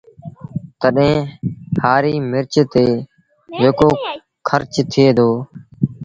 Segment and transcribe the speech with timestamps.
[0.81, 1.21] تڏهيݩ
[1.81, 2.85] هآريٚ مرچ تي
[3.59, 3.89] جيڪو
[4.47, 5.29] کرچ ٿئي دو